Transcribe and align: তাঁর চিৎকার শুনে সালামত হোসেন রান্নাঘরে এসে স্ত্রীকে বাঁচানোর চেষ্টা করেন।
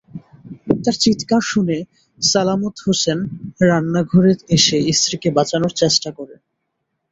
তাঁর 0.83 0.95
চিৎকার 0.95 1.43
শুনে 1.43 1.77
সালামত 2.19 2.75
হোসেন 2.85 3.19
রান্নাঘরে 3.61 4.33
এসে 4.49 4.77
স্ত্রীকে 4.91 5.29
বাঁচানোর 5.37 5.73
চেষ্টা 5.75 6.09
করেন। 6.17 6.39